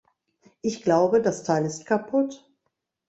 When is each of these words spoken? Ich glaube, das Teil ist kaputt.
Ich 0.63 0.81
glaube, 0.81 1.21
das 1.21 1.43
Teil 1.43 1.63
ist 1.63 1.85
kaputt. 1.85 2.43